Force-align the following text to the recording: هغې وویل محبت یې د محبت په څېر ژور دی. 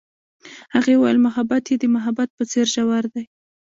هغې 0.75 0.93
وویل 0.97 1.19
محبت 1.25 1.63
یې 1.69 1.75
د 1.79 1.85
محبت 1.95 2.29
په 2.37 2.43
څېر 2.51 2.65
ژور 2.75 3.03
دی. 3.13 3.23